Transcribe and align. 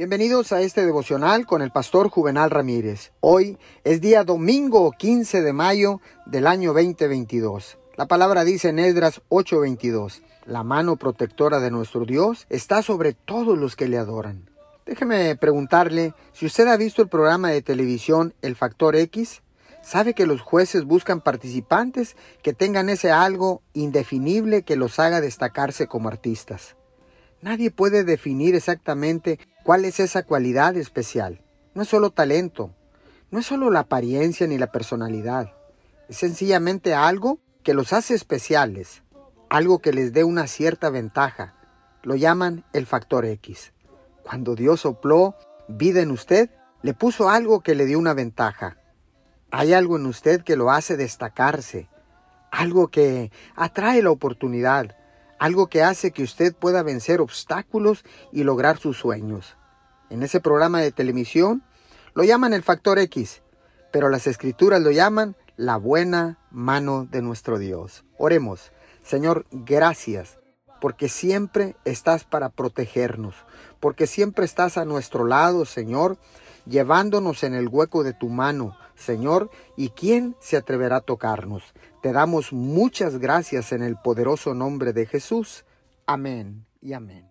Bienvenidos 0.00 0.50
a 0.52 0.62
este 0.62 0.86
devocional 0.86 1.44
con 1.44 1.60
el 1.60 1.72
pastor 1.72 2.08
Juvenal 2.08 2.48
Ramírez. 2.48 3.12
Hoy 3.20 3.58
es 3.84 4.00
día 4.00 4.24
domingo 4.24 4.92
15 4.92 5.42
de 5.42 5.52
mayo 5.52 6.00
del 6.24 6.46
año 6.46 6.72
2022. 6.72 7.76
La 7.98 8.06
palabra 8.06 8.44
dice 8.44 8.70
en 8.70 8.78
Esdras 8.78 9.20
8:22, 9.28 10.22
la 10.46 10.62
mano 10.62 10.96
protectora 10.96 11.60
de 11.60 11.70
nuestro 11.70 12.06
Dios 12.06 12.46
está 12.48 12.80
sobre 12.80 13.12
todos 13.12 13.58
los 13.58 13.76
que 13.76 13.88
le 13.88 13.98
adoran. 13.98 14.48
Déjeme 14.86 15.36
preguntarle 15.36 16.14
si 16.32 16.46
usted 16.46 16.66
ha 16.68 16.78
visto 16.78 17.02
el 17.02 17.08
programa 17.10 17.50
de 17.50 17.60
televisión 17.60 18.32
El 18.40 18.56
Factor 18.56 18.96
X. 18.96 19.42
¿Sabe 19.82 20.14
que 20.14 20.24
los 20.24 20.40
jueces 20.40 20.84
buscan 20.84 21.20
participantes 21.20 22.16
que 22.42 22.54
tengan 22.54 22.88
ese 22.88 23.10
algo 23.10 23.60
indefinible 23.74 24.62
que 24.62 24.76
los 24.76 24.98
haga 24.98 25.20
destacarse 25.20 25.88
como 25.88 26.08
artistas? 26.08 26.74
Nadie 27.42 27.70
puede 27.70 28.04
definir 28.04 28.54
exactamente 28.54 29.38
cuál 29.70 29.84
es 29.84 30.00
esa 30.00 30.24
cualidad 30.24 30.76
especial. 30.76 31.44
No 31.74 31.82
es 31.82 31.88
solo 31.88 32.10
talento, 32.10 32.74
no 33.30 33.38
es 33.38 33.46
solo 33.46 33.70
la 33.70 33.78
apariencia 33.78 34.48
ni 34.48 34.58
la 34.58 34.72
personalidad. 34.72 35.52
Es 36.08 36.16
sencillamente 36.16 36.92
algo 36.92 37.38
que 37.62 37.72
los 37.72 37.92
hace 37.92 38.14
especiales, 38.14 39.04
algo 39.48 39.78
que 39.78 39.92
les 39.92 40.12
dé 40.12 40.24
una 40.24 40.48
cierta 40.48 40.90
ventaja. 40.90 41.54
Lo 42.02 42.16
llaman 42.16 42.64
el 42.72 42.84
factor 42.84 43.24
X. 43.24 43.72
Cuando 44.24 44.56
Dios 44.56 44.80
sopló 44.80 45.36
vida 45.68 46.00
en 46.00 46.10
usted, 46.10 46.50
le 46.82 46.92
puso 46.92 47.30
algo 47.30 47.60
que 47.60 47.76
le 47.76 47.86
dio 47.86 48.00
una 48.00 48.12
ventaja. 48.12 48.76
Hay 49.52 49.72
algo 49.72 49.98
en 49.98 50.06
usted 50.06 50.42
que 50.42 50.56
lo 50.56 50.72
hace 50.72 50.96
destacarse, 50.96 51.88
algo 52.50 52.88
que 52.88 53.30
atrae 53.54 54.02
la 54.02 54.10
oportunidad, 54.10 54.96
algo 55.38 55.68
que 55.68 55.84
hace 55.84 56.10
que 56.10 56.24
usted 56.24 56.56
pueda 56.56 56.82
vencer 56.82 57.20
obstáculos 57.20 58.04
y 58.32 58.42
lograr 58.42 58.76
sus 58.76 58.98
sueños. 58.98 59.56
En 60.10 60.22
ese 60.22 60.40
programa 60.40 60.80
de 60.80 60.92
televisión 60.92 61.62
lo 62.14 62.24
llaman 62.24 62.52
el 62.52 62.62
factor 62.62 62.98
X, 62.98 63.42
pero 63.92 64.08
las 64.08 64.26
escrituras 64.26 64.82
lo 64.82 64.90
llaman 64.90 65.36
la 65.56 65.76
buena 65.76 66.38
mano 66.50 67.06
de 67.10 67.22
nuestro 67.22 67.58
Dios. 67.58 68.04
Oremos, 68.18 68.72
Señor, 69.02 69.46
gracias, 69.50 70.38
porque 70.80 71.08
siempre 71.08 71.76
estás 71.84 72.24
para 72.24 72.48
protegernos, 72.48 73.34
porque 73.78 74.06
siempre 74.06 74.44
estás 74.44 74.78
a 74.78 74.84
nuestro 74.84 75.24
lado, 75.24 75.64
Señor, 75.64 76.18
llevándonos 76.66 77.44
en 77.44 77.54
el 77.54 77.68
hueco 77.68 78.02
de 78.02 78.12
tu 78.12 78.28
mano, 78.28 78.76
Señor, 78.96 79.50
¿y 79.76 79.90
quién 79.90 80.36
se 80.40 80.56
atreverá 80.56 80.96
a 80.96 81.00
tocarnos? 81.00 81.62
Te 82.02 82.12
damos 82.12 82.52
muchas 82.52 83.18
gracias 83.18 83.72
en 83.72 83.82
el 83.82 83.96
poderoso 83.96 84.54
nombre 84.54 84.92
de 84.92 85.06
Jesús. 85.06 85.64
Amén 86.06 86.66
y 86.80 86.94
amén. 86.94 87.29